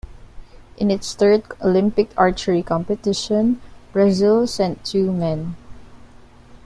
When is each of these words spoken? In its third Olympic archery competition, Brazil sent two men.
In 0.77 0.89
its 0.89 1.13
third 1.13 1.43
Olympic 1.63 2.09
archery 2.17 2.63
competition, 2.63 3.61
Brazil 3.93 4.47
sent 4.47 4.83
two 4.83 5.11
men. 5.11 5.55